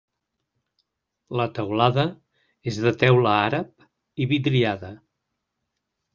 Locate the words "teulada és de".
1.57-2.95